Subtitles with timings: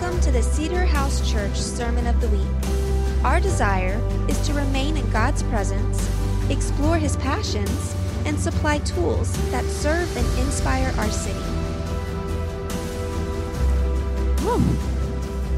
[0.00, 3.24] Welcome to the Cedar House Church Sermon of the Week.
[3.24, 6.08] Our desire is to remain in God's presence,
[6.50, 7.94] explore His passions,
[8.24, 11.38] and supply tools that serve and inspire our city.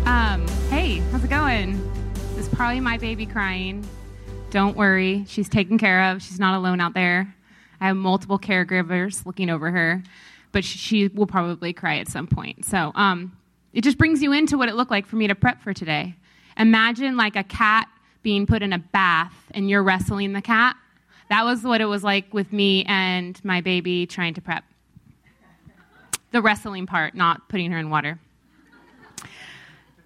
[0.05, 1.81] Um, hey, how's it going?
[2.35, 3.87] This is probably my baby crying.
[4.51, 6.23] Don't worry, she's taken care of.
[6.23, 7.35] She's not alone out there.
[7.81, 10.03] I have multiple caregivers looking over her,
[10.53, 12.65] but she, she will probably cry at some point.
[12.65, 13.33] So, um,
[13.75, 16.15] it just brings you into what it looked like for me to prep for today.
[16.57, 17.89] Imagine like a cat
[18.23, 20.77] being put in a bath and you're wrestling the cat.
[21.29, 24.65] That was what it was like with me and my baby trying to prep.
[26.31, 28.19] The wrestling part, not putting her in water.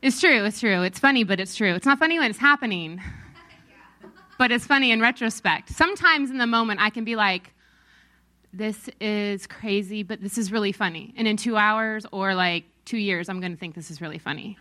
[0.00, 0.82] It's true, it's true.
[0.82, 1.74] It's funny, but it's true.
[1.74, 3.02] It's not funny when it's happening,
[4.38, 5.70] but it's funny in retrospect.
[5.70, 7.52] Sometimes in the moment, I can be like,
[8.52, 11.12] this is crazy, but this is really funny.
[11.16, 14.18] And in two hours or like two years, I'm going to think this is really
[14.18, 14.56] funny.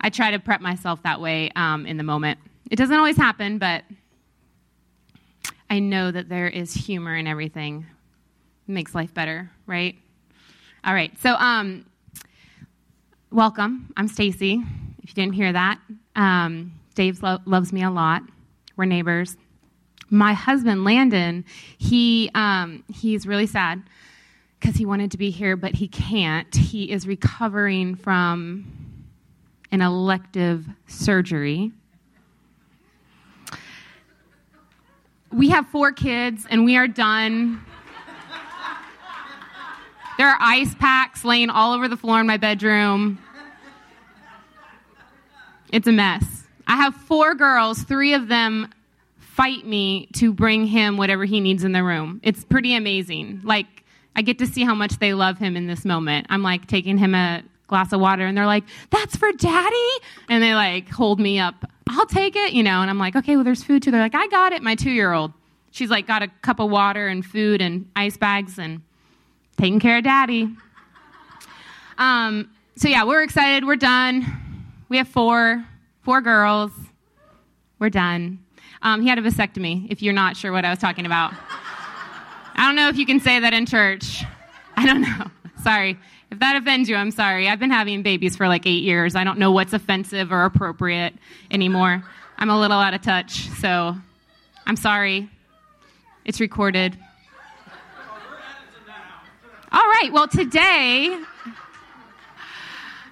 [0.00, 2.40] I try to prep myself that way um, in the moment.
[2.70, 3.84] It doesn't always happen, but
[5.68, 7.84] I know that there is humor in everything.
[8.66, 9.96] It makes life better, right?
[10.82, 11.12] All right.
[11.20, 11.84] So, um,
[13.30, 13.92] welcome.
[13.98, 14.62] I'm Stacy.
[15.02, 15.78] If you didn't hear that,
[16.16, 18.22] um, Dave lo- loves me a lot.
[18.76, 19.36] We're neighbors.
[20.08, 21.44] My husband Landon,
[21.76, 23.82] he um, he's really sad
[24.60, 26.54] because he wanted to be here, but he can't.
[26.54, 29.06] He is recovering from
[29.72, 31.72] an elective surgery.
[35.32, 37.64] We have four kids, and we are done.
[40.18, 43.18] There are ice packs laying all over the floor in my bedroom.
[45.72, 46.24] It's a mess.
[46.66, 48.68] I have four girls, three of them
[49.18, 52.20] fight me to bring him whatever he needs in the room.
[52.22, 53.40] It's pretty amazing.
[53.42, 53.79] Like,
[54.16, 56.26] I get to see how much they love him in this moment.
[56.30, 59.90] I'm like taking him a glass of water and they're like, that's for daddy.
[60.28, 61.70] And they like hold me up.
[61.88, 62.82] I'll take it, you know.
[62.82, 63.90] And I'm like, okay, well, there's food too.
[63.90, 64.62] They're like, I got it.
[64.62, 65.32] My two year old.
[65.70, 68.82] She's like, got a cup of water and food and ice bags and
[69.56, 70.50] taking care of daddy.
[71.96, 73.64] Um, so yeah, we're excited.
[73.64, 74.26] We're done.
[74.88, 75.64] We have four,
[76.02, 76.72] four girls.
[77.78, 78.40] We're done.
[78.82, 81.34] Um, he had a vasectomy, if you're not sure what I was talking about.
[82.60, 84.22] I don't know if you can say that in church.
[84.76, 85.30] I don't know.
[85.62, 85.98] Sorry.
[86.30, 87.48] If that offends you, I'm sorry.
[87.48, 89.16] I've been having babies for like eight years.
[89.16, 91.14] I don't know what's offensive or appropriate
[91.50, 92.04] anymore.
[92.36, 93.96] I'm a little out of touch, so
[94.66, 95.30] I'm sorry.
[96.26, 96.98] It's recorded.
[99.72, 101.18] All right, well, today,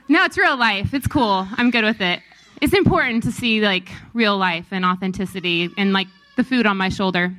[0.09, 0.93] no, it's real life.
[0.93, 1.49] It's cool.
[1.57, 2.21] I'm good with it.
[2.61, 6.91] It's important to see like real life and authenticity and like the food on my
[6.91, 7.35] shoulder.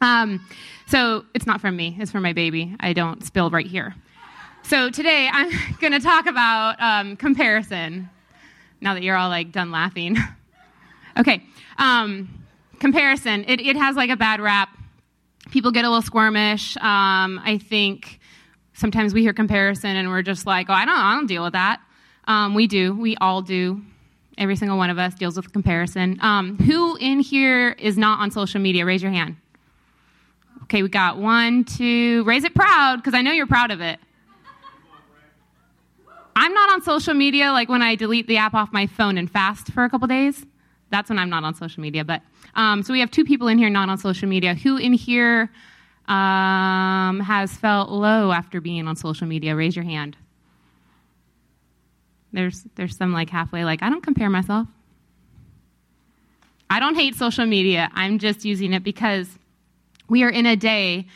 [0.00, 0.46] Um,
[0.86, 2.74] so it's not from me, it's from my baby.
[2.80, 3.94] I don't spill right here.
[4.62, 8.10] So today I'm going to talk about um, comparison.
[8.80, 10.16] Now that you're all like done laughing.
[11.18, 11.42] okay.
[11.78, 12.44] Um,
[12.78, 13.44] comparison.
[13.46, 14.68] It, it has like a bad rap.
[15.50, 16.76] People get a little squirmish.
[16.82, 18.20] Um, I think
[18.74, 21.52] sometimes we hear comparison and we're just like, oh, I don't, I don't deal with
[21.52, 21.80] that.
[22.26, 22.94] Um, we do.
[22.94, 23.82] We all do.
[24.38, 26.18] Every single one of us deals with comparison.
[26.20, 28.84] Um, who in here is not on social media?
[28.84, 29.36] Raise your hand.
[30.66, 32.24] Okay, we got one, two.
[32.24, 34.00] Raise it proud, because I know you're proud of it.
[36.34, 39.30] I'm not on social media like when I delete the app off my phone and
[39.30, 40.44] fast for a couple days.
[40.90, 42.04] That's when I'm not on social media.
[42.04, 42.22] But
[42.54, 44.54] um, so we have two people in here not on social media.
[44.54, 45.50] Who in here
[46.08, 49.56] um, has felt low after being on social media?
[49.56, 50.16] Raise your hand.
[52.32, 54.68] There's there's some like halfway like I don't compare myself.
[56.68, 57.88] I don't hate social media.
[57.94, 59.38] I'm just using it because
[60.08, 61.06] we are in a day,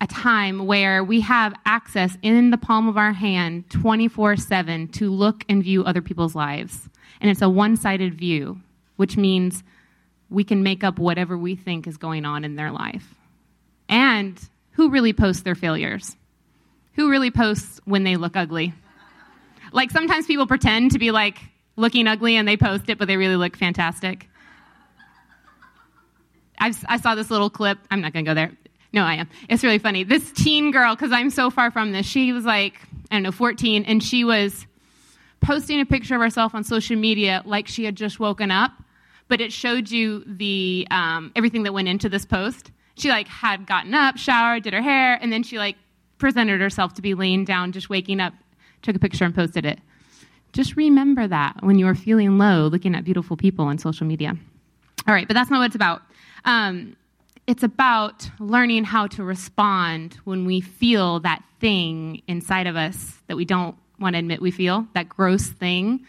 [0.00, 5.10] a time where we have access in the palm of our hand 24 7 to
[5.10, 6.88] look and view other people's lives.
[7.20, 8.60] And it's a one sided view,
[8.96, 9.62] which means
[10.30, 13.14] we can make up whatever we think is going on in their life.
[13.88, 14.38] And
[14.72, 16.16] who really posts their failures?
[16.94, 18.74] Who really posts when they look ugly?
[19.72, 21.38] Like sometimes people pretend to be like
[21.76, 24.28] looking ugly and they post it, but they really look fantastic.
[26.64, 27.78] I've, i saw this little clip.
[27.90, 28.50] I'm not going to go there.
[28.94, 29.28] No, I am.
[29.50, 30.02] It's really funny.
[30.02, 32.80] This teen girl, because I'm so far from this, she was like,
[33.10, 34.66] I don't know, 14, and she was
[35.42, 38.72] posting a picture of herself on social media like she had just woken up,
[39.28, 42.70] but it showed you the um, everything that went into this post.
[42.96, 45.76] She like had gotten up, showered, did her hair, and then she like
[46.16, 48.32] presented herself to be laying down, just waking up,
[48.80, 49.80] took a picture and posted it.
[50.54, 54.38] Just remember that when you are feeling low, looking at beautiful people on social media.
[55.06, 56.02] All right, but that's not what it's about.
[56.44, 56.96] Um,
[57.46, 63.36] it's about learning how to respond when we feel that thing inside of us that
[63.36, 66.06] we don't want to admit we feel, that gross thing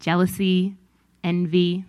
[0.00, 0.74] jealousy,
[1.22, 1.82] envy,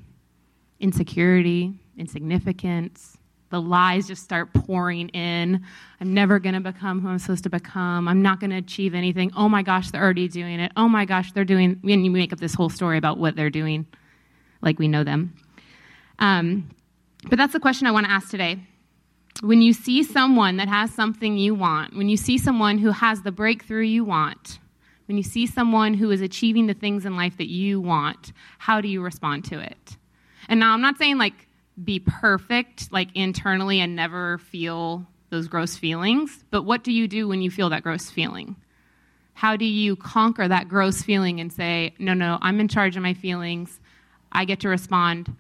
[0.79, 3.17] insecurity, insignificance.
[3.49, 5.65] The lies just start pouring in.
[5.99, 8.07] I'm never going to become who I'm supposed to become.
[8.07, 9.31] I'm not going to achieve anything.
[9.35, 10.71] Oh my gosh, they're already doing it.
[10.77, 11.79] Oh my gosh, they're doing.
[11.83, 13.85] And you make up this whole story about what they're doing,
[14.61, 15.33] like we know them.
[16.19, 16.69] Um,
[17.29, 18.59] but that's the question I want to ask today.
[19.41, 23.21] When you see someone that has something you want, when you see someone who has
[23.21, 24.59] the breakthrough you want,
[25.07, 28.81] when you see someone who is achieving the things in life that you want, how
[28.81, 29.97] do you respond to it?
[30.47, 31.47] And now I'm not saying like
[31.83, 37.27] be perfect, like internally and never feel those gross feelings, but what do you do
[37.27, 38.56] when you feel that gross feeling?
[39.33, 43.03] How do you conquer that gross feeling and say, no, no, I'm in charge of
[43.03, 43.79] my feelings.
[44.31, 45.35] I get to respond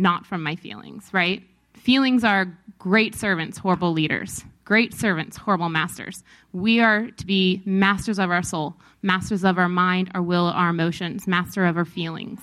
[0.00, 1.42] not from my feelings, right?
[1.74, 2.46] Feelings are
[2.78, 4.44] great servants, horrible leaders.
[4.64, 6.22] Great servants, horrible masters.
[6.52, 10.70] We are to be masters of our soul, masters of our mind, our will, our
[10.70, 12.40] emotions, master of our feelings,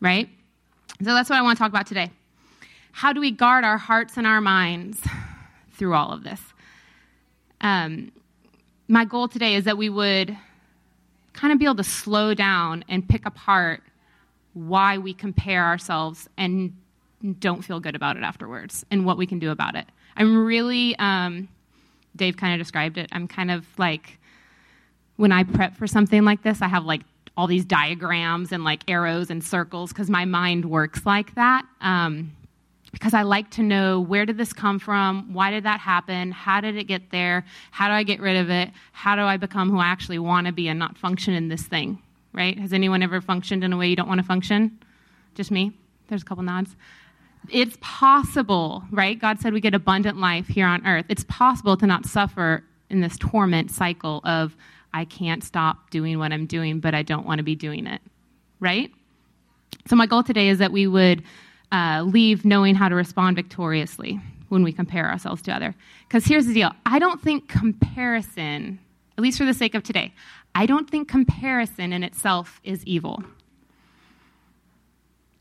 [0.00, 0.28] right?
[1.02, 2.10] So that's what I want to talk about today.
[2.92, 5.00] How do we guard our hearts and our minds
[5.72, 6.40] through all of this?
[7.60, 8.12] Um,
[8.86, 10.36] my goal today is that we would
[11.32, 13.82] kind of be able to slow down and pick apart
[14.52, 16.76] why we compare ourselves and
[17.32, 19.86] don't feel good about it afterwards and what we can do about it.
[20.16, 21.48] I'm really um,
[22.16, 23.08] Dave kind of described it.
[23.12, 24.18] I'm kind of like,
[25.16, 27.02] when I prep for something like this, I have like
[27.36, 31.64] all these diagrams and like arrows and circles because my mind works like that.
[31.80, 32.32] Um,
[32.92, 35.32] because I like to know where did this come from?
[35.32, 36.30] Why did that happen?
[36.30, 37.44] How did it get there?
[37.72, 38.70] How do I get rid of it?
[38.92, 41.64] How do I become who I actually want to be and not function in this
[41.64, 42.00] thing?
[42.32, 42.56] Right?
[42.56, 44.78] Has anyone ever functioned in a way you don't want to function?
[45.34, 45.72] Just me?
[46.06, 46.76] There's a couple nods
[47.50, 49.18] it's possible, right?
[49.18, 51.06] God said we get abundant life here on earth.
[51.08, 54.56] It's possible to not suffer in this torment cycle of,
[54.92, 58.00] I can't stop doing what I'm doing, but I don't want to be doing it,
[58.60, 58.90] right?
[59.86, 61.24] So, my goal today is that we would
[61.72, 65.74] uh, leave knowing how to respond victoriously when we compare ourselves to other.
[66.06, 68.78] Because here's the deal I don't think comparison,
[69.18, 70.14] at least for the sake of today,
[70.54, 73.22] I don't think comparison in itself is evil.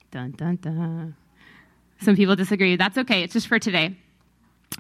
[0.09, 1.15] Dun, dun, dun.
[2.01, 2.75] Some people disagree.
[2.75, 3.23] That's okay.
[3.23, 3.95] It's just for today.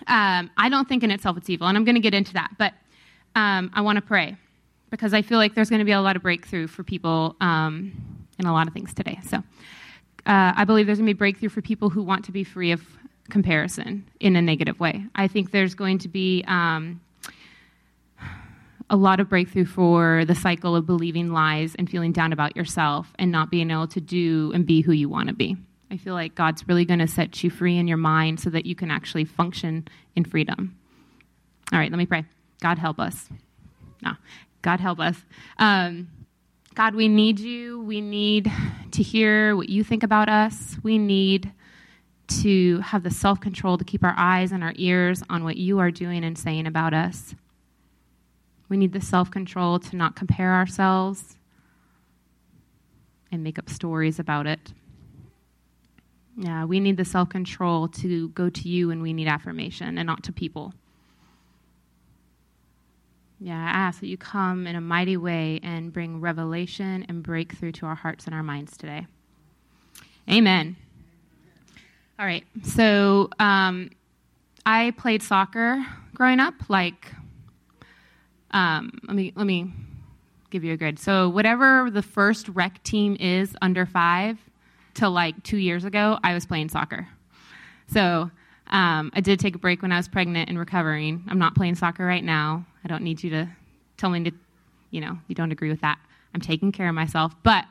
[0.07, 2.51] Um, I don't think in itself it's evil, and I'm going to get into that.
[2.57, 2.73] But
[3.35, 4.35] um, I want to pray
[4.89, 7.93] because I feel like there's going to be a lot of breakthrough for people um,
[8.39, 9.19] in a lot of things today.
[9.27, 12.43] So uh, I believe there's going to be breakthrough for people who want to be
[12.43, 12.83] free of
[13.29, 15.05] comparison in a negative way.
[15.15, 17.01] I think there's going to be um,
[18.89, 23.11] a lot of breakthrough for the cycle of believing lies and feeling down about yourself
[23.17, 25.57] and not being able to do and be who you want to be.
[25.91, 28.65] I feel like God's really going to set you free in your mind so that
[28.65, 30.77] you can actually function in freedom.
[31.71, 32.25] All right, let me pray.
[32.61, 33.29] God, help us.
[34.01, 34.13] No,
[34.61, 35.17] God, help us.
[35.59, 36.07] Um,
[36.75, 37.81] God, we need you.
[37.81, 38.51] We need
[38.91, 40.77] to hear what you think about us.
[40.81, 41.51] We need
[42.41, 45.79] to have the self control to keep our eyes and our ears on what you
[45.79, 47.35] are doing and saying about us.
[48.69, 51.37] We need the self control to not compare ourselves
[53.31, 54.73] and make up stories about it.
[56.35, 60.07] Yeah, we need the self control to go to you and we need affirmation and
[60.07, 60.73] not to people.
[63.39, 67.73] Yeah, I ask that you come in a mighty way and bring revelation and breakthrough
[67.73, 69.05] to our hearts and our minds today.
[70.31, 70.77] Amen.
[72.17, 73.89] All right, so um,
[74.65, 76.53] I played soccer growing up.
[76.69, 77.11] Like,
[78.51, 79.73] um, let me let me
[80.49, 80.99] give you a grid.
[80.99, 84.37] So whatever the first rec team is under five,
[84.93, 87.07] till like two years ago, I was playing soccer.
[87.87, 88.31] So
[88.67, 91.23] um, I did take a break when I was pregnant and recovering.
[91.27, 92.65] I'm not playing soccer right now.
[92.83, 93.49] I don't need you to
[93.97, 94.31] tell me to,
[94.91, 95.99] you know, you don't agree with that.
[96.33, 97.35] I'm taking care of myself.
[97.43, 97.65] But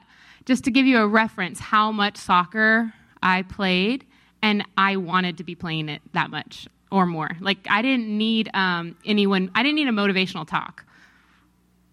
[0.45, 4.05] just to give you a reference, how much soccer I played,
[4.43, 7.31] and I wanted to be playing it that much or more.
[7.41, 9.51] Like I didn't need um, anyone.
[9.55, 10.85] I didn't need a motivational talk.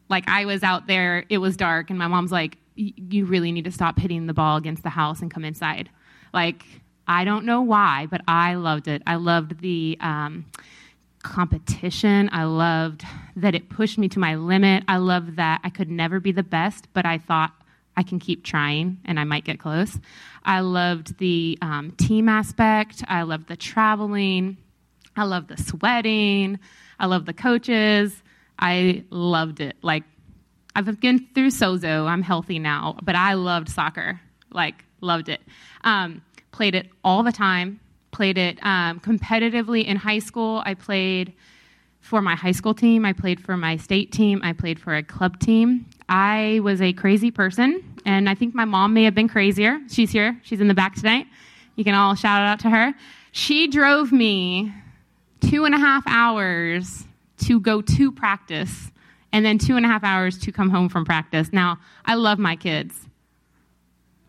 [0.09, 3.65] Like I was out there, it was dark, and my mom's like, you really need
[3.65, 5.89] to stop hitting the ball against the house and come inside.
[6.33, 6.63] Like,
[7.07, 9.01] I don't know why, but I loved it.
[9.05, 10.45] I loved the um,
[11.23, 12.29] competition.
[12.31, 13.03] I loved
[13.35, 14.83] that it pushed me to my limit.
[14.87, 17.51] I loved that I could never be the best, but I thought
[17.97, 19.99] I can keep trying and I might get close.
[20.43, 23.03] I loved the um, team aspect.
[23.07, 24.57] I loved the traveling.
[25.17, 26.59] I loved the sweating.
[26.99, 28.15] I loved the coaches.
[28.57, 29.75] I loved it.
[29.81, 30.03] Like,
[30.75, 32.07] I've been through Sozo.
[32.07, 34.19] I'm healthy now, but I loved soccer.
[34.51, 35.41] Like, loved it.
[35.83, 36.21] Um,
[36.51, 37.79] played it all the time.
[38.11, 40.63] Played it um, competitively in high school.
[40.65, 41.33] I played
[42.01, 45.03] for my high school team, I played for my state team, I played for a
[45.03, 45.85] club team.
[46.07, 49.79] I was a crazy person, and I think my mom may have been crazier.
[49.89, 51.27] She's here, she's in the back tonight.
[51.75, 52.93] You can all shout out to her.
[53.31, 54.73] She drove me
[55.41, 57.05] two and a half hours
[57.45, 58.91] to go to practice,
[59.31, 61.51] and then two and a half hours to come home from practice.
[61.53, 63.07] Now, I love my kids.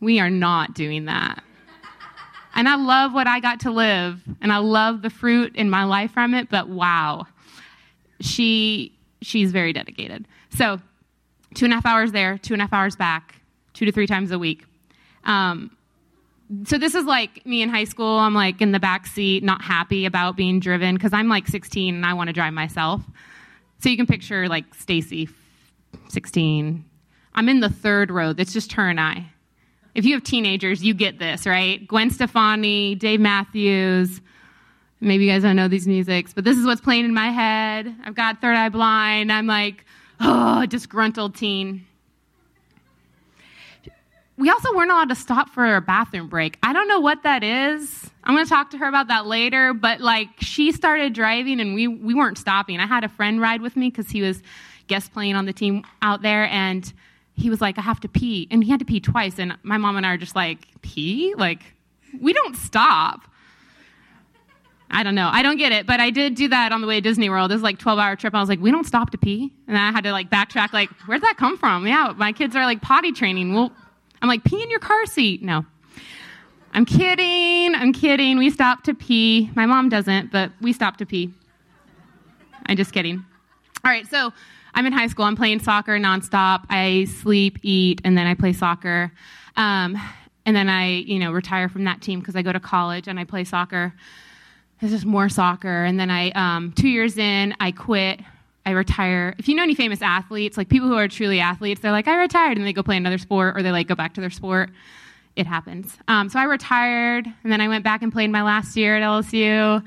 [0.00, 1.42] We are not doing that.
[2.54, 5.84] And I love what I got to live, and I love the fruit in my
[5.84, 7.26] life from it, but wow
[8.20, 10.26] she she's very dedicated.
[10.50, 10.80] So
[11.54, 13.40] two and a half hours there, two and a half hours back,
[13.74, 14.64] two to three times a week.
[15.24, 15.76] Um,
[16.64, 18.18] so this is like me in high school.
[18.18, 21.94] I'm like in the back seat, not happy about being driven because I'm like 16
[21.94, 23.02] and I want to drive myself.
[23.80, 25.28] So you can picture like Stacy,
[26.08, 26.84] 16.
[27.34, 28.32] I'm in the third row.
[28.32, 29.26] That's just her and I.
[29.94, 31.86] If you have teenagers, you get this, right?
[31.86, 34.20] Gwen Stefani, Dave Matthews,
[35.00, 37.94] Maybe you guys don't know these musics, but this is what's playing in my head.
[38.04, 39.32] I've got third eye blind.
[39.32, 39.86] I'm like,
[40.20, 41.86] oh, disgruntled teen.
[44.40, 46.58] We also weren't allowed to stop for a bathroom break.
[46.62, 48.10] I don't know what that is.
[48.24, 51.74] I'm going to talk to her about that later, but like she started driving and
[51.74, 52.80] we, we weren't stopping.
[52.80, 54.42] I had a friend ride with me because he was
[54.86, 56.90] guest playing on the team out there and
[57.34, 58.48] he was like, I have to pee.
[58.50, 59.38] And he had to pee twice.
[59.38, 61.34] And my mom and I are just like, pee?
[61.36, 61.60] Like,
[62.18, 63.20] we don't stop.
[64.90, 65.28] I don't know.
[65.30, 67.52] I don't get it, but I did do that on the way to Disney World.
[67.52, 68.34] It was like 12 hour trip.
[68.34, 69.52] I was like, we don't stop to pee.
[69.68, 71.86] And I had to like backtrack, like, where'd that come from?
[71.86, 73.54] Yeah, my kids are like potty training.
[73.54, 73.70] Well,
[74.22, 75.42] I'm like, pee in your car seat.
[75.42, 75.64] No.
[76.72, 77.74] I'm kidding.
[77.74, 78.38] I'm kidding.
[78.38, 79.50] We stop to pee.
[79.54, 81.32] My mom doesn't, but we stop to pee.
[82.66, 83.24] I'm just kidding.
[83.84, 84.32] All right, so
[84.74, 85.24] I'm in high school.
[85.24, 86.64] I'm playing soccer nonstop.
[86.68, 89.10] I sleep, eat, and then I play soccer.
[89.56, 89.98] Um,
[90.46, 93.18] and then I, you know, retire from that team because I go to college and
[93.18, 93.94] I play soccer
[94.80, 95.84] this is more soccer.
[95.84, 98.20] And then I, um, two years in, I quit.
[98.66, 99.34] I retire.
[99.38, 102.20] If you know any famous athletes, like people who are truly athletes, they're like, I
[102.20, 104.70] retired, and they go play another sport, or they like go back to their sport.
[105.36, 105.96] It happens.
[106.08, 109.02] Um, so I retired, and then I went back and played my last year at
[109.02, 109.82] LSU,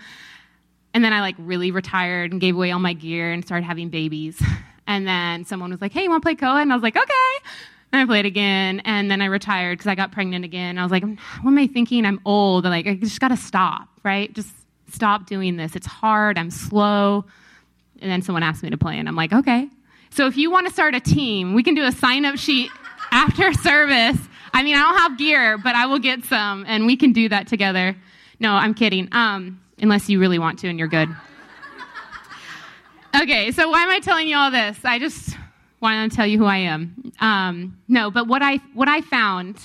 [0.93, 3.89] and then I like really retired and gave away all my gear and started having
[3.89, 4.41] babies.
[4.85, 6.61] And then someone was like, Hey, you want to play Koa?
[6.61, 7.47] And I was like, Okay.
[7.93, 10.77] And I played again, and then I retired because I got pregnant again.
[10.77, 12.05] I was like, What am I thinking?
[12.05, 12.65] I'm old.
[12.65, 14.33] Like I just got to stop, right?
[14.33, 14.49] Just
[14.91, 15.75] stop doing this.
[15.77, 16.37] It's hard.
[16.37, 17.23] I'm slow.
[18.03, 19.69] And then someone asked me to play, and I'm like, okay.
[20.11, 22.69] So if you want to start a team, we can do a sign up sheet
[23.11, 24.19] after service.
[24.53, 27.29] I mean, I don't have gear, but I will get some, and we can do
[27.29, 27.95] that together.
[28.39, 29.07] No, I'm kidding.
[29.13, 31.09] Um, unless you really want to and you're good.
[33.15, 34.75] Okay, so why am I telling you all this?
[34.83, 35.37] I just
[35.81, 37.11] want to tell you who I am.
[37.19, 39.59] Um, no, but what I what I found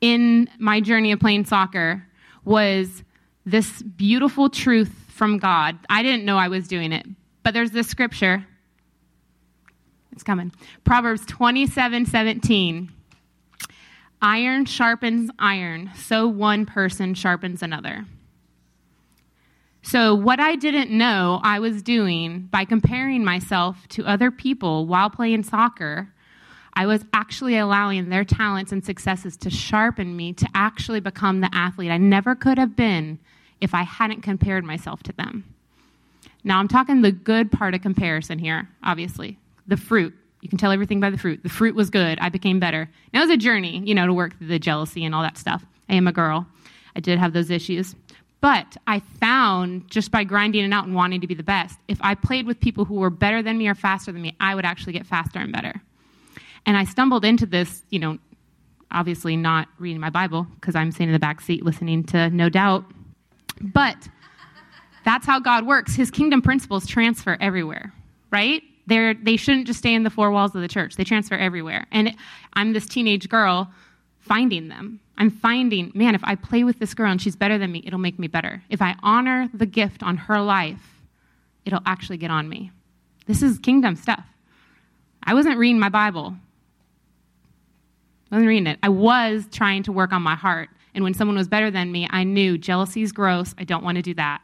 [0.00, 2.06] in my journey of playing soccer
[2.44, 3.02] was
[3.44, 5.78] this beautiful truth from God.
[5.88, 7.06] I didn't know I was doing it,
[7.42, 8.46] but there's this scripture.
[10.12, 10.52] It's coming.
[10.84, 12.92] Proverbs 27 17.
[14.22, 18.04] Iron sharpens iron, so one person sharpens another.
[19.82, 25.08] So, what I didn't know I was doing by comparing myself to other people while
[25.08, 26.12] playing soccer,
[26.74, 31.50] I was actually allowing their talents and successes to sharpen me to actually become the
[31.52, 33.18] athlete I never could have been
[33.60, 35.54] if I hadn't compared myself to them.
[36.44, 39.38] Now, I'm talking the good part of comparison here, obviously.
[39.66, 40.14] The fruit.
[40.40, 41.42] You can tell everything by the fruit.
[41.42, 42.18] The fruit was good.
[42.20, 42.88] I became better.
[43.12, 45.36] Now, it was a journey, you know, to work through the jealousy and all that
[45.36, 45.64] stuff.
[45.88, 46.46] I am a girl.
[46.96, 47.94] I did have those issues.
[48.40, 51.98] But I found just by grinding it out and wanting to be the best, if
[52.00, 54.64] I played with people who were better than me or faster than me, I would
[54.64, 55.82] actually get faster and better.
[56.64, 58.18] And I stumbled into this, you know,
[58.90, 62.48] obviously not reading my Bible because I'm sitting in the back seat listening to No
[62.48, 62.84] Doubt
[63.60, 64.08] but
[65.04, 65.94] that's how God works.
[65.94, 67.92] His kingdom principles transfer everywhere,
[68.30, 68.62] right?
[68.86, 71.86] They're, they shouldn't just stay in the four walls of the church, they transfer everywhere.
[71.92, 72.14] And
[72.54, 73.70] I'm this teenage girl
[74.18, 75.00] finding them.
[75.16, 77.98] I'm finding, man, if I play with this girl and she's better than me, it'll
[77.98, 78.62] make me better.
[78.70, 81.02] If I honor the gift on her life,
[81.66, 82.70] it'll actually get on me.
[83.26, 84.24] This is kingdom stuff.
[85.22, 86.34] I wasn't reading my Bible.
[88.32, 88.78] I wasn't reading it.
[88.82, 92.08] I was trying to work on my heart and when someone was better than me,
[92.10, 93.54] I knew jealousy is gross.
[93.58, 94.42] I don't want to do that.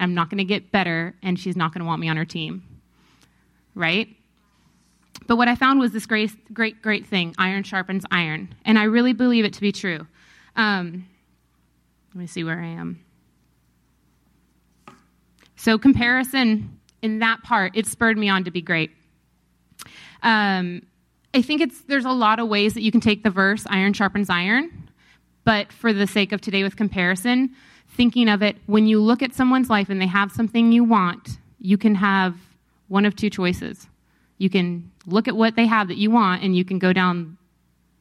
[0.00, 2.24] I'm not going to get better, and she's not going to want me on her
[2.24, 2.62] team.
[3.74, 4.08] Right?
[5.26, 8.54] But what I found was this great, great, great thing iron sharpens iron.
[8.64, 10.06] And I really believe it to be true.
[10.56, 11.06] Um,
[12.14, 13.04] let me see where I am.
[15.54, 18.90] So, comparison in that part, it spurred me on to be great.
[20.22, 20.82] Um,
[21.32, 23.92] I think it's there's a lot of ways that you can take the verse iron
[23.92, 24.90] sharpens iron
[25.44, 27.50] but for the sake of today with comparison,
[28.00, 31.36] thinking of it when you look at someone's life and they have something you want,
[31.58, 32.34] you can have
[32.88, 33.88] one of two choices.
[34.38, 37.36] You can look at what they have that you want, and you can go down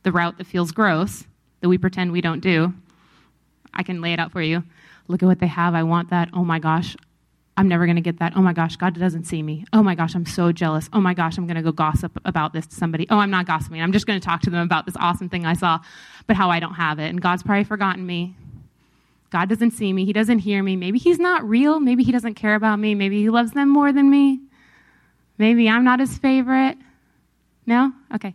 [0.03, 1.25] the route that feels gross,
[1.59, 2.73] that we pretend we don't do.
[3.73, 4.63] I can lay it out for you.
[5.09, 5.75] Look at what they have.
[5.75, 6.29] I want that.
[6.33, 6.95] Oh my gosh,
[7.57, 8.37] I'm never going to get that.
[8.37, 9.65] Oh my gosh, God doesn't see me.
[9.73, 10.89] Oh my gosh, I'm so jealous.
[10.93, 13.05] Oh my gosh, I'm going to go gossip about this to somebody.
[13.09, 13.81] Oh, I'm not gossiping.
[13.81, 15.81] I'm just going to talk to them about this awesome thing I saw,
[16.25, 17.09] but how I don't have it.
[17.09, 18.37] And God's probably forgotten me.
[19.29, 20.05] God doesn't see me.
[20.05, 20.75] He doesn't hear me.
[20.75, 21.79] Maybe He's not real.
[21.79, 22.95] Maybe He doesn't care about me.
[22.95, 24.39] Maybe He loves them more than me.
[25.37, 26.77] Maybe I'm not His favorite.
[27.65, 27.91] No?
[28.13, 28.33] Okay.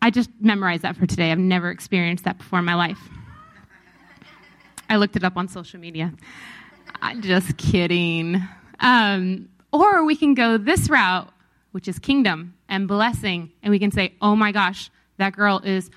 [0.00, 1.30] I just memorized that for today.
[1.30, 3.00] I've never experienced that before in my life.
[4.88, 6.14] I looked it up on social media.
[7.02, 8.42] I'm just kidding.
[8.80, 11.28] Um, or we can go this route,
[11.72, 15.90] which is kingdom and blessing, and we can say, oh my gosh, that girl is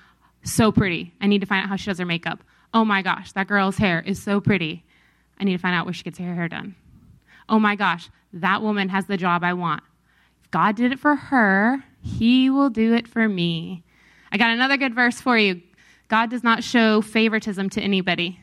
[0.43, 1.13] so pretty.
[1.21, 2.43] I need to find out how she does her makeup.
[2.73, 4.83] Oh my gosh, that girl's hair is so pretty.
[5.39, 6.75] I need to find out where she gets her hair done.
[7.49, 9.83] Oh my gosh, that woman has the job I want.
[10.43, 13.83] If God did it for her, He will do it for me.
[14.31, 15.61] I got another good verse for you.
[16.07, 18.39] God does not show favoritism to anybody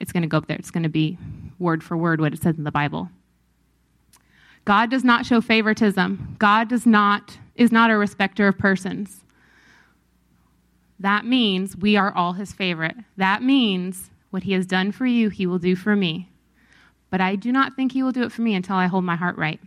[0.00, 0.56] it's going to go up there.
[0.56, 1.18] It's going to be
[1.58, 3.10] word for word what it says in the Bible.
[4.64, 6.36] God does not show favoritism.
[6.38, 9.22] God does not is not a respecter of persons.
[11.00, 12.96] That means we are all his favorite.
[13.16, 16.30] That means what he has done for you, he will do for me.
[17.08, 19.16] But I do not think he will do it for me until I hold my
[19.16, 19.58] heart right.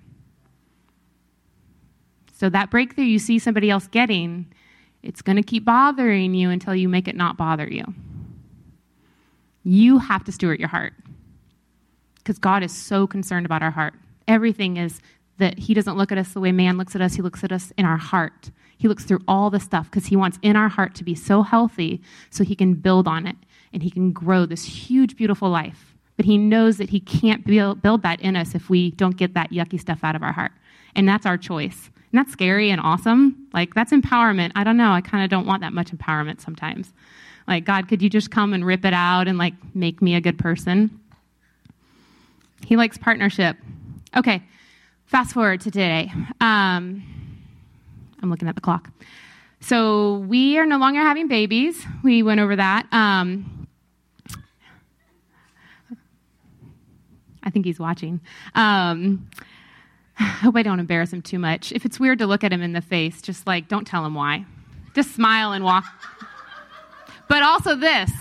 [2.33, 4.45] So that breakthrough you see somebody else getting,
[5.01, 7.83] it's going to keep bothering you until you make it not bother you.
[9.63, 10.93] You have to steward your heart
[12.17, 13.95] because God is so concerned about our heart.
[14.27, 15.01] Everything is
[15.37, 17.51] that He doesn't look at us the way man looks at us, He looks at
[17.51, 18.51] us in our heart.
[18.77, 21.41] He looks through all the stuff because He wants in our heart to be so
[21.41, 23.35] healthy so He can build on it
[23.71, 25.95] and He can grow this huge, beautiful life.
[26.17, 29.51] But He knows that He can't build, that in us if we don't get that
[29.51, 30.51] yucky stuff out of our heart.
[30.95, 31.89] And that's our choice.
[32.11, 33.47] And that's scary and awesome.
[33.53, 34.51] Like, that's empowerment.
[34.55, 34.91] I don't know.
[34.91, 36.93] I kind of don't want that much empowerment sometimes.
[37.47, 40.21] Like, God, could you just come and rip it out and like make me a
[40.21, 40.99] good person?
[42.65, 43.57] He likes partnership.
[44.15, 44.43] Okay,
[45.13, 46.11] fast forward to today.
[46.41, 47.03] Um,
[48.19, 48.89] I'm looking at the clock.
[49.61, 51.85] So we are no longer having babies.
[52.03, 52.87] We went over that.
[52.91, 53.67] Um,
[57.43, 58.21] I think he's watching.
[58.55, 59.29] Um,
[60.19, 61.71] I hope I don't embarrass him too much.
[61.71, 64.15] If it's weird to look at him in the face, just like don't tell him
[64.15, 64.45] why.
[64.95, 65.85] Just smile and walk
[67.29, 68.11] but also this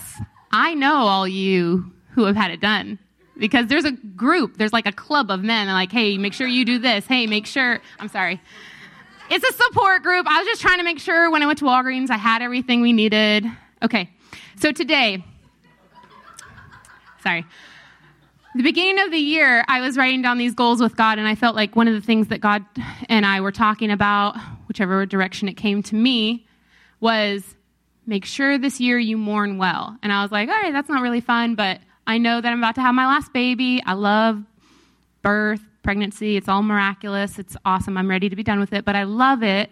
[0.51, 2.99] I know all you who have had it done
[3.37, 6.65] because there's a group, there's like a club of men, like, hey, make sure you
[6.65, 7.05] do this.
[7.05, 7.79] Hey, make sure.
[7.99, 8.41] I'm sorry.
[9.29, 10.27] It's a support group.
[10.27, 12.81] I was just trying to make sure when I went to Walgreens, I had everything
[12.81, 13.45] we needed.
[13.81, 14.09] Okay,
[14.59, 15.23] so today,
[17.21, 17.45] sorry.
[18.55, 21.33] The beginning of the year, I was writing down these goals with God, and I
[21.33, 22.63] felt like one of the things that God
[23.09, 26.45] and I were talking about, whichever direction it came to me,
[26.99, 27.55] was
[28.05, 29.97] make sure this year you mourn well.
[30.03, 32.59] And I was like, all right, that's not really fun, but I know that I'm
[32.59, 33.81] about to have my last baby.
[33.85, 34.43] I love
[35.21, 36.35] birth, pregnancy.
[36.37, 37.39] It's all miraculous.
[37.39, 37.97] It's awesome.
[37.97, 39.69] I'm ready to be done with it, but I love it.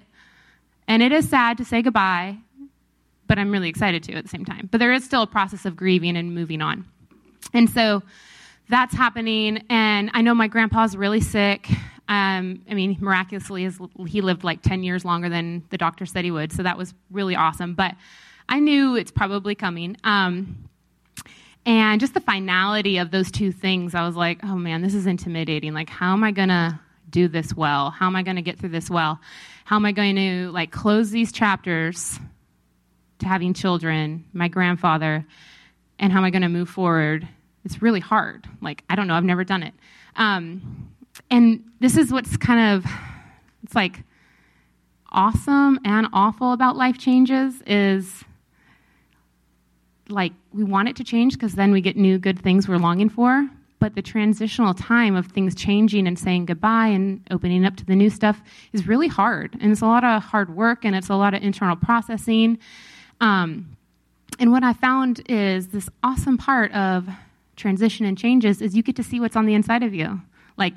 [0.88, 2.38] And it is sad to say goodbye,
[3.28, 4.70] but I'm really excited to at the same time.
[4.72, 6.86] But there is still a process of grieving and moving on.
[7.54, 8.04] And so
[8.70, 9.64] that's happening.
[9.70, 11.70] And I know my grandpa's really sick.
[12.08, 13.70] Um, I mean, miraculously,
[14.08, 16.94] he lived like 10 years longer than the doctor said he would, so that was
[17.10, 17.74] really awesome.
[17.74, 17.96] But
[18.50, 19.96] I knew it's probably coming.
[20.04, 20.70] Um,
[21.66, 25.06] and just the finality of those two things, I was like, oh man, this is
[25.06, 25.74] intimidating.
[25.74, 27.92] Like, how am I going to do this well?
[27.92, 29.20] How am I going to get through this well?
[29.66, 32.20] How am I going to like close these chapters
[33.20, 35.26] to having children, my grandfather,
[36.00, 37.28] and how am I going to move forward?
[37.64, 38.48] It's really hard.
[38.62, 39.74] Like, I don't know, I've never done it.
[40.16, 40.90] Um,
[41.30, 42.92] and this is what's kind of
[43.64, 44.04] it's like
[45.12, 48.24] awesome and awful about life changes is
[50.12, 53.10] like we want it to change because then we get new good things we're longing
[53.10, 53.48] for
[53.80, 57.96] but the transitional time of things changing and saying goodbye and opening up to the
[57.96, 58.42] new stuff
[58.74, 61.42] is really hard and it's a lot of hard work and it's a lot of
[61.42, 62.58] internal processing
[63.22, 63.78] um,
[64.40, 67.08] and what i found is this awesome part of
[67.56, 70.22] transition and changes is you get to see what's on the inside of you
[70.58, 70.74] like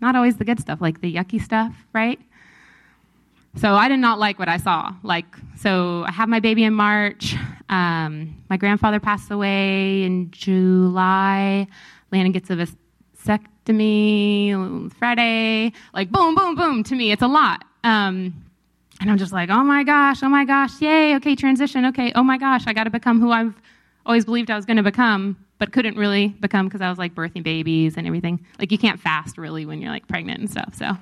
[0.00, 2.20] not always the good stuff, like the yucky stuff, right?
[3.56, 4.94] So I did not like what I saw.
[5.02, 7.34] Like, so I have my baby in March.
[7.68, 11.66] Um, my grandfather passed away in July.
[12.10, 12.56] Landon gets a
[13.26, 15.72] vasectomy Friday.
[15.92, 16.82] Like, boom, boom, boom.
[16.84, 17.64] To me, it's a lot.
[17.84, 18.44] Um,
[19.00, 22.24] and I'm just like, oh my gosh, oh my gosh, yay, okay, transition, okay, oh
[22.24, 23.54] my gosh, I got to become who I've
[24.04, 25.36] always believed I was going to become.
[25.58, 28.44] but couldn't really become because I was like birthing babies and everything.
[28.58, 30.74] Like you can't fast really when you're like pregnant and stuff.
[30.74, 30.96] So,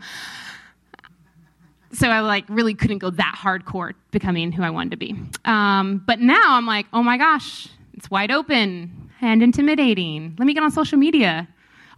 [1.96, 5.14] so I like really couldn't go that hardcore becoming who I wanted to be.
[5.46, 10.34] Um, but now I'm like, oh my gosh, it's wide open and intimidating.
[10.38, 11.48] Let me get on social media.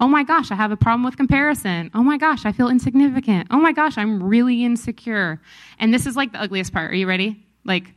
[0.01, 1.91] Oh my gosh, I have a problem with comparison.
[1.93, 3.49] Oh my gosh, I feel insignificant.
[3.51, 5.41] Oh my gosh, I'm really insecure.
[5.81, 6.93] And this is like the ugliest part.
[6.93, 7.45] Are you ready?
[7.65, 7.93] Like,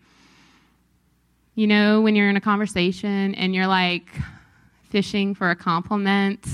[1.53, 4.09] you know, when you're in a conversation and you're like
[4.89, 6.47] fishing for a compliment,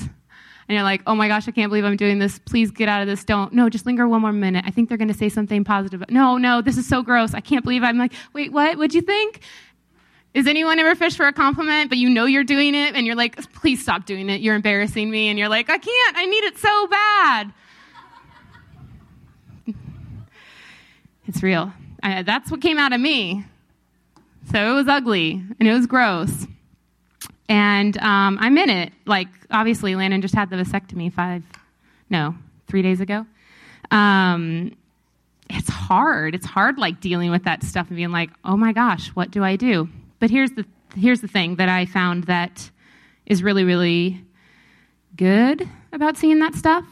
[0.68, 2.40] and you're like, oh my gosh, I can't believe I'm doing this.
[2.40, 3.24] Please get out of this.
[3.24, 3.54] Don't.
[3.54, 4.66] No, just linger one more minute.
[4.68, 6.04] I think they're going to say something positive.
[6.10, 7.34] No, no, this is so gross.
[7.34, 8.78] I can't believe I'm like, wait, what?
[8.78, 9.42] What'd you think?
[10.34, 13.16] Is anyone ever fish for a compliment, but you know you're doing it and you're
[13.16, 14.42] like, please stop doing it.
[14.42, 15.30] You're embarrassing me.
[15.30, 16.18] And you're like, I can't.
[16.18, 17.54] I need it so bad.
[21.28, 21.74] It's real.
[22.04, 23.46] I, that's what came out of me.
[24.52, 26.48] So it was ugly and it was gross.
[27.50, 28.94] And um, I'm in it.
[29.06, 31.44] Like, obviously, Landon just had the vasectomy five,
[32.10, 32.36] no,
[32.68, 33.26] three days ago.
[33.92, 34.76] Um,
[35.50, 36.36] it's hard.
[36.36, 39.44] It's hard, like, dealing with that stuff and being like, oh my gosh, what do
[39.44, 39.88] I do?
[40.20, 42.70] But here's the, here's the thing that I found that
[43.26, 44.24] is really, really
[45.16, 46.86] good about seeing that stuff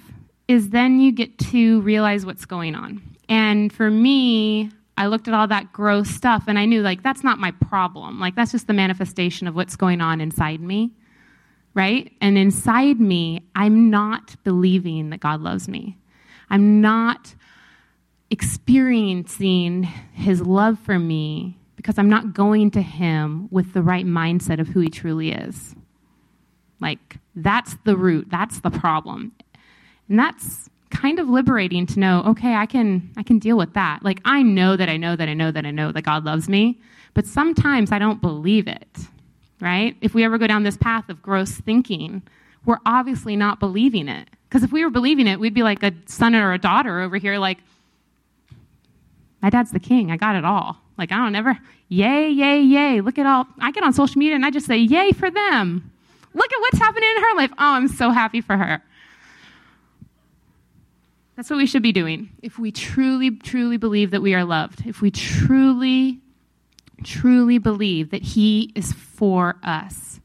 [0.47, 3.01] is then you get to realize what's going on.
[3.27, 7.23] And for me, I looked at all that gross stuff and I knew, like, that's
[7.23, 8.19] not my problem.
[8.19, 10.91] Like, that's just the manifestation of what's going on inside me,
[11.73, 12.11] right?
[12.21, 15.97] And inside me, I'm not believing that God loves me.
[16.49, 17.35] I'm not
[18.29, 24.59] experiencing his love for me because I'm not going to him with the right mindset
[24.59, 25.75] of who he truly is.
[26.79, 29.33] Like, that's the root, that's the problem.
[30.07, 34.03] And that's kind of liberating to know okay i can i can deal with that.
[34.03, 36.47] Like i know that i know that i know that i know that god loves
[36.47, 36.79] me
[37.13, 38.97] but sometimes i don't believe it
[39.61, 39.95] right?
[40.01, 42.21] If we ever go down this path of gross thinking
[42.65, 44.27] we're obviously not believing it.
[44.49, 47.17] Because if we were believing it we'd be like a son or a daughter over
[47.17, 47.59] here like
[49.41, 50.11] my dad's the king.
[50.11, 50.77] I got it all.
[50.97, 51.57] Like i don't ever
[51.89, 53.01] yay yay yay.
[53.01, 55.91] Look at all i get on social media and i just say yay for them.
[56.33, 57.51] Look at what's happening in her life.
[57.53, 58.81] Oh i'm so happy for her
[61.35, 62.29] that's what we should be doing.
[62.41, 66.21] If we truly, truly believe that we are loved, if we truly,
[67.03, 70.21] truly believe that He is for us,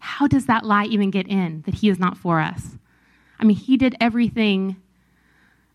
[0.00, 2.76] how does that lie even get in that He is not for us?
[3.38, 4.76] I mean, He did everything.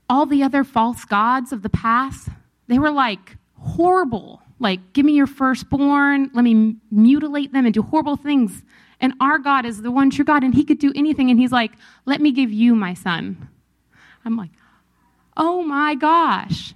[0.09, 2.27] All the other false gods of the past,
[2.67, 4.41] they were like horrible.
[4.59, 8.61] Like, give me your firstborn, let me mutilate them and do horrible things.
[8.99, 11.29] And our God is the one true God, and He could do anything.
[11.29, 11.71] And He's like,
[12.05, 13.47] let me give you my son.
[14.29, 14.51] I'm like,
[15.37, 16.75] oh my gosh.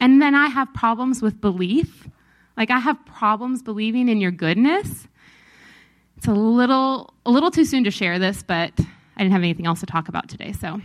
[0.00, 2.08] And then I have problems with belief.
[2.56, 5.06] Like I have problems believing in your goodness.
[6.16, 8.72] It's a little a little too soon to share this, but
[9.16, 10.52] I didn't have anything else to talk about today.
[10.52, 10.80] So,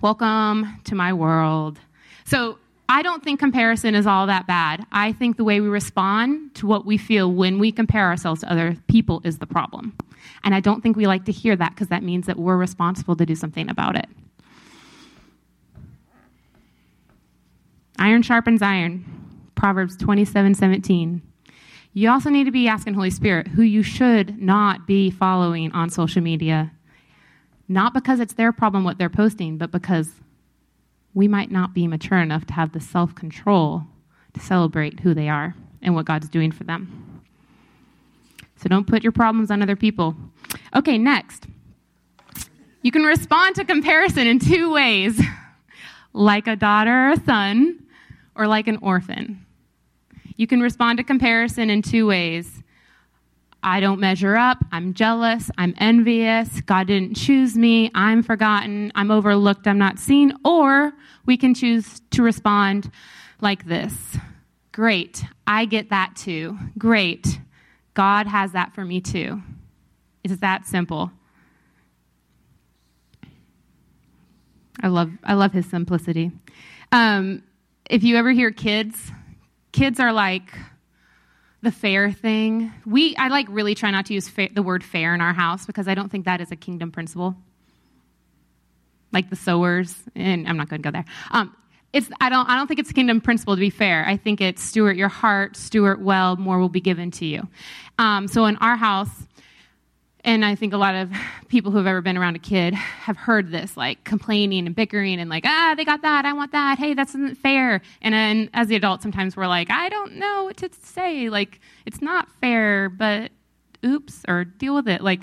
[0.00, 1.80] welcome to my world.
[2.24, 4.86] So, I don't think comparison is all that bad.
[4.92, 8.50] I think the way we respond to what we feel when we compare ourselves to
[8.50, 9.94] other people is the problem.
[10.44, 13.16] And I don't think we like to hear that because that means that we're responsible
[13.16, 14.06] to do something about it.
[17.98, 19.04] Iron sharpens iron.
[19.54, 21.22] Proverbs 27 17.
[21.94, 25.90] You also need to be asking Holy Spirit who you should not be following on
[25.90, 26.70] social media.
[27.66, 30.12] Not because it's their problem what they're posting, but because
[31.12, 33.84] we might not be mature enough to have the self control
[34.34, 37.22] to celebrate who they are and what God's doing for them.
[38.56, 40.14] So don't put your problems on other people.
[40.74, 41.46] Okay, next.
[42.82, 45.20] You can respond to comparison in two ways
[46.12, 47.84] like a daughter or a son,
[48.38, 49.44] or like an orphan.
[50.36, 52.62] You can respond to comparison in two ways.
[53.62, 54.58] I don't measure up.
[54.70, 55.50] I'm jealous.
[55.58, 56.60] I'm envious.
[56.60, 57.90] God didn't choose me.
[57.94, 58.92] I'm forgotten.
[58.94, 59.66] I'm overlooked.
[59.66, 60.32] I'm not seen.
[60.44, 60.92] Or
[61.26, 62.90] we can choose to respond
[63.40, 64.16] like this
[64.72, 65.24] Great.
[65.44, 66.56] I get that too.
[66.78, 67.40] Great.
[67.94, 69.42] God has that for me too.
[70.22, 71.10] It's that simple.
[74.80, 76.30] I love, I love his simplicity.
[76.92, 77.42] Um,
[77.88, 79.10] if you ever hear kids,
[79.72, 80.52] kids are like
[81.62, 82.72] the fair thing.
[82.86, 85.66] We I like really try not to use fa- the word fair in our house
[85.66, 87.36] because I don't think that is a kingdom principle.
[89.12, 91.06] Like the sowers, and I'm not going to go there.
[91.30, 91.56] Um,
[91.92, 94.04] it's I don't I don't think it's a kingdom principle to be fair.
[94.06, 97.48] I think it's steward your heart, steward well, more will be given to you.
[97.98, 99.26] Um, so in our house,
[100.28, 101.10] and I think a lot of
[101.48, 105.20] people who have ever been around a kid have heard this, like complaining and bickering
[105.20, 107.80] and like, ah, they got that, I want that, hey, that's not fair.
[108.02, 111.30] And then as the adult, sometimes we're like, I don't know what to say.
[111.30, 113.32] Like, it's not fair, but
[113.82, 115.00] oops, or deal with it.
[115.00, 115.22] Like,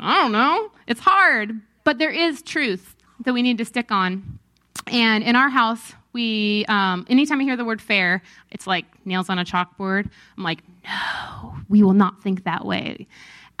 [0.00, 0.70] I don't know.
[0.86, 4.38] It's hard, but there is truth that we need to stick on.
[4.86, 9.28] And in our house, we, um, anytime I hear the word fair, it's like nails
[9.28, 10.08] on a chalkboard.
[10.38, 13.06] I'm like, no, we will not think that way.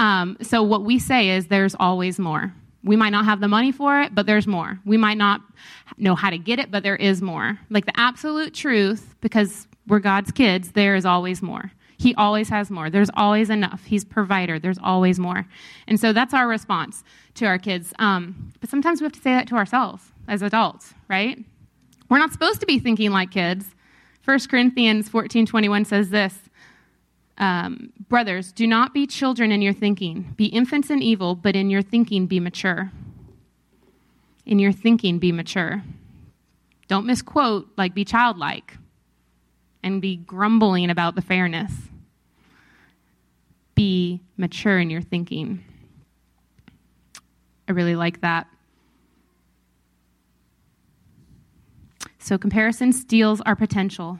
[0.02, 2.52] Um, so what we say is there's always more.
[2.82, 4.80] We might not have the money for it, but there's more.
[4.84, 5.40] We might not
[5.96, 7.56] know how to get it, but there is more.
[7.70, 11.70] Like the absolute truth, because we're God's kids, there is always more.
[11.98, 12.90] He always has more.
[12.90, 13.84] There's always enough.
[13.84, 14.58] He's provider.
[14.58, 15.46] There's always more.
[15.86, 17.92] And so that's our response to our kids.
[18.00, 21.38] Um, but sometimes we have to say that to ourselves as adults, right?
[22.10, 23.66] We're not supposed to be thinking like kids.
[24.24, 26.34] 1 Corinthians 14 21 says this
[27.38, 30.34] um, Brothers, do not be children in your thinking.
[30.36, 32.92] Be infants in evil, but in your thinking be mature.
[34.44, 35.82] In your thinking be mature.
[36.88, 38.76] Don't misquote like be childlike
[39.82, 41.72] and be grumbling about the fairness
[43.74, 45.64] be mature in your thinking.
[47.68, 48.46] I really like that.
[52.18, 54.18] So, comparison steals our potential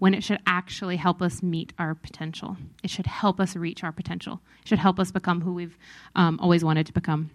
[0.00, 2.56] when it should actually help us meet our potential.
[2.82, 4.40] It should help us reach our potential.
[4.62, 5.78] It should help us become who we've
[6.16, 7.30] um, always wanted to become.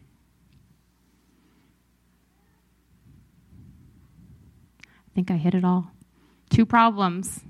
[4.83, 5.91] I think I hit it all.
[6.49, 7.41] Two problems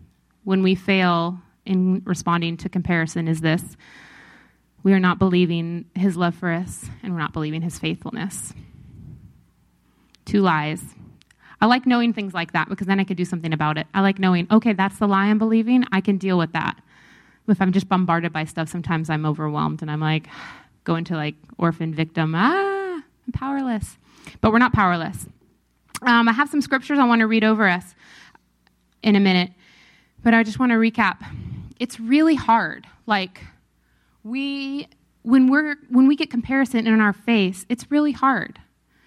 [0.43, 3.77] when we fail in responding to comparison is this
[4.83, 8.53] we are not believing his love for us, and we're not believing his faithfulness.
[10.25, 10.83] Two lies.
[11.61, 13.87] I like knowing things like that because then I could do something about it.
[13.93, 15.85] I like knowing, okay, that's the lie I'm believing.
[15.91, 16.81] I can deal with that.
[17.47, 20.27] If I'm just bombarded by stuff, sometimes I'm overwhelmed and I'm like,
[20.83, 22.33] go into like orphan victim.
[22.35, 23.97] Ah, I'm powerless.
[24.41, 25.27] But we're not powerless.
[26.01, 27.95] Um, I have some scriptures I want to read over us
[29.01, 29.51] in a minute,
[30.23, 31.17] but I just want to recap.
[31.79, 32.87] It's really hard.
[33.07, 33.41] Like,
[34.25, 34.87] we
[35.21, 38.59] when we're when we get comparison in our face it's really hard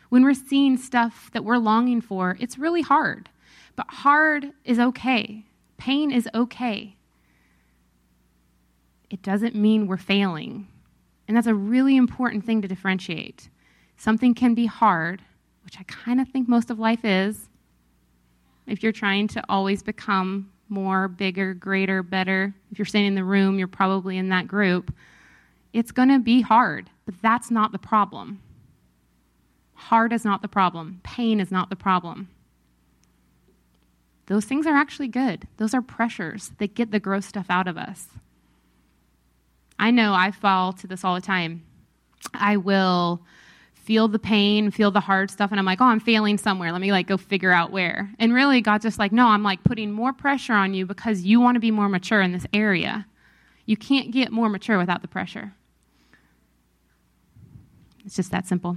[0.08, 3.28] when we're seeing stuff that we're longing for it's really hard
[3.76, 5.44] but hard is okay
[5.76, 6.96] pain is okay
[9.10, 10.66] it doesn't mean we're failing
[11.26, 13.48] and that's a really important thing to differentiate
[13.96, 15.22] something can be hard
[15.64, 17.48] which i kind of think most of life is
[18.66, 22.54] if you're trying to always become more, bigger, greater, better.
[22.70, 24.92] If you're staying in the room, you're probably in that group.
[25.72, 28.40] It's going to be hard, but that's not the problem.
[29.78, 32.28] Hard is not the problem, pain is not the problem.
[34.26, 35.46] Those things are actually good.
[35.56, 38.08] Those are pressures that get the gross stuff out of us.
[39.78, 41.62] I know I fall to this all the time.
[42.34, 43.22] I will
[43.74, 46.72] feel the pain, feel the hard stuff, and I'm like, oh, I'm failing somewhere.
[46.72, 48.10] Let me like go figure out where.
[48.18, 51.40] And really, God's just like, no, I'm like putting more pressure on you because you
[51.40, 53.06] want to be more mature in this area.
[53.64, 55.54] You can't get more mature without the pressure.
[58.04, 58.76] It's just that simple.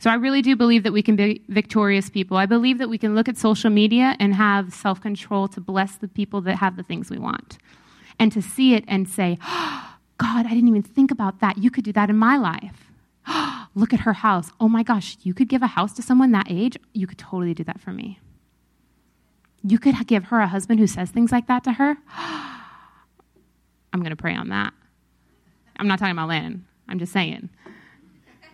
[0.00, 2.36] So I really do believe that we can be victorious people.
[2.36, 5.96] I believe that we can look at social media and have self control to bless
[5.96, 7.58] the people that have the things we want.
[8.18, 11.58] And to see it and say, oh, God, I didn't even think about that.
[11.58, 12.90] You could do that in my life.
[13.74, 14.50] look at her house.
[14.60, 16.76] Oh my gosh, you could give a house to someone that age?
[16.92, 18.18] You could totally do that for me.
[19.62, 21.96] You could give her a husband who says things like that to her?
[23.92, 24.72] I'm going to pray on that.
[25.76, 26.66] I'm not talking about Landon.
[26.88, 27.48] I'm just saying.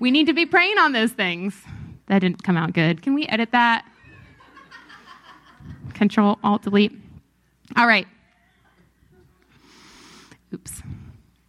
[0.00, 1.60] We need to be praying on those things.
[2.06, 3.02] That didn't come out good.
[3.02, 3.86] Can we edit that?
[5.94, 6.92] Control, Alt, Delete.
[7.76, 8.06] All right.
[10.52, 10.82] Oops.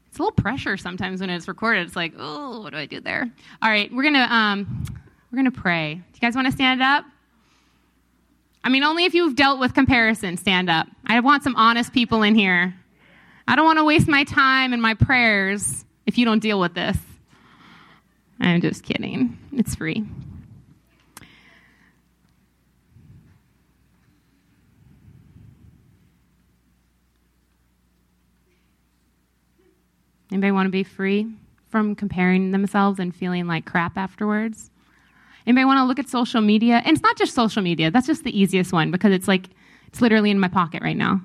[0.08, 1.86] It's a little pressure sometimes when it's recorded.
[1.86, 3.30] It's like, oh, what do I do there?
[3.62, 4.86] All right, we're gonna um,
[5.30, 5.96] we're gonna pray.
[5.96, 7.04] Do you guys want to stand up?
[8.64, 10.88] I mean, only if you've dealt with comparison, stand up.
[11.06, 12.74] I want some honest people in here.
[13.48, 16.74] I don't want to waste my time and my prayers if you don't deal with
[16.74, 16.98] this.
[18.40, 19.38] I'm just kidding.
[19.54, 20.04] It's free.
[30.32, 31.28] Anybody want to be free
[31.70, 34.70] from comparing themselves and feeling like crap afterwards?
[35.48, 36.82] Anybody want to look at social media?
[36.84, 37.92] And it's not just social media.
[37.92, 39.50] That's just the easiest one because it's like
[39.88, 41.22] it's literally in my pocket right now.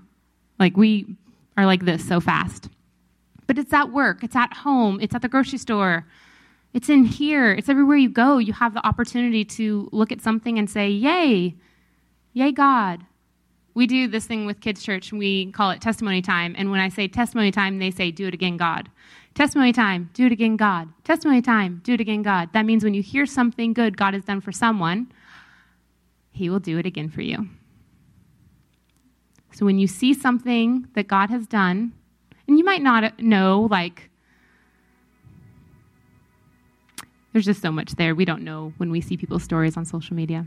[0.59, 1.17] Like we
[1.57, 2.69] are like this so fast.
[3.47, 6.07] But it's at work, it's at home, it's at the grocery store.
[6.73, 7.53] It's in here.
[7.53, 8.39] It's everywhere you go.
[8.39, 11.57] You have the opportunity to look at something and say, "Yay.
[12.33, 13.07] Yay God."
[13.75, 16.89] we do this thing with kids church we call it testimony time and when i
[16.89, 18.91] say testimony time they say do it again god
[19.35, 22.95] testimony time do it again god testimony time do it again god that means when
[22.95, 25.11] you hear something good god has done for someone
[26.33, 27.49] he will do it again for you
[29.53, 31.93] so when you see something that god has done
[32.47, 34.10] and you might not know like
[37.33, 40.17] There's just so much there we don't know when we see people's stories on social
[40.17, 40.47] media.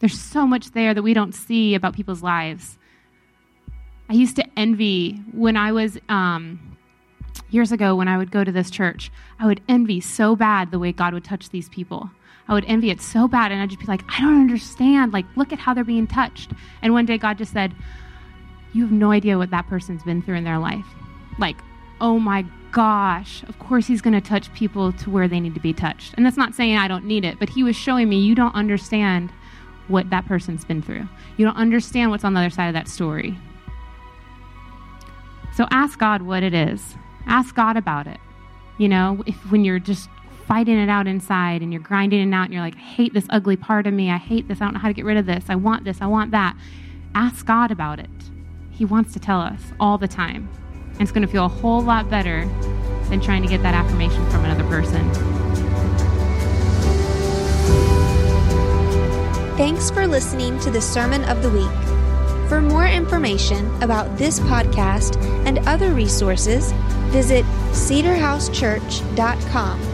[0.00, 2.78] There's so much there that we don't see about people's lives.
[4.08, 6.76] I used to envy when I was um,
[7.50, 9.10] years ago when I would go to this church.
[9.38, 12.10] I would envy so bad the way God would touch these people.
[12.48, 15.14] I would envy it so bad, and I'd just be like, I don't understand.
[15.14, 16.52] Like, look at how they're being touched.
[16.82, 17.74] And one day God just said,
[18.74, 20.84] You have no idea what that person's been through in their life.
[21.38, 21.56] Like,
[22.04, 25.60] oh my gosh, of course he's going to touch people to where they need to
[25.60, 26.12] be touched.
[26.14, 28.54] And that's not saying I don't need it, but he was showing me you don't
[28.54, 29.32] understand
[29.88, 31.08] what that person's been through.
[31.38, 33.38] You don't understand what's on the other side of that story.
[35.56, 36.94] So ask God what it is.
[37.26, 38.20] Ask God about it.
[38.76, 40.10] You know, if when you're just
[40.46, 43.24] fighting it out inside and you're grinding it out and you're like, I hate this
[43.30, 44.10] ugly part of me.
[44.10, 44.60] I hate this.
[44.60, 45.44] I don't know how to get rid of this.
[45.48, 46.02] I want this.
[46.02, 46.54] I want that.
[47.14, 48.10] Ask God about it.
[48.72, 50.50] He wants to tell us all the time.
[50.94, 52.46] And it's going to feel a whole lot better
[53.08, 55.12] than trying to get that affirmation from another person.
[59.56, 61.68] Thanks for listening to the Sermon of the Week.
[62.48, 66.72] For more information about this podcast and other resources,
[67.10, 69.93] visit cedarhousechurch.com